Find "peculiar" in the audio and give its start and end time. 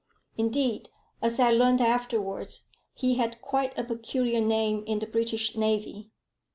3.83-4.41